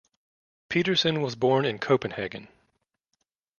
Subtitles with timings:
[0.67, 2.47] Petersen was born in Copenhagen.